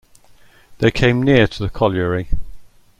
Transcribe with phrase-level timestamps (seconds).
[0.79, 2.29] They came near to the colliery.